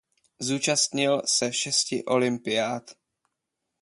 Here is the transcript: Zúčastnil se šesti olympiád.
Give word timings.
Zúčastnil 0.39 1.21
se 1.25 1.53
šesti 1.53 2.05
olympiád. 2.05 2.91